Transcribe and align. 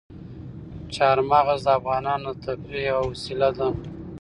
چار 0.95 1.17
مغز 1.29 1.59
د 1.65 1.67
افغانانو 1.79 2.29
د 2.35 2.39
تفریح 2.45 2.83
یوه 2.89 3.03
وسیله 3.11 3.49
ده. 3.57 3.67